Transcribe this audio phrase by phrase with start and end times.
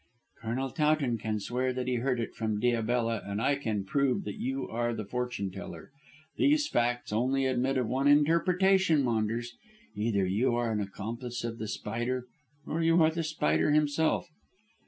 [0.41, 4.39] "Colonel Towton can swear that he heard it from Diabella, and I can prove that
[4.39, 5.91] you are the fortune teller.
[6.37, 9.53] These facts only admit of one interpretation, Maunders.
[9.95, 12.25] Either you are an accomplice of The Spider
[12.65, 14.31] or you are The Spider himself."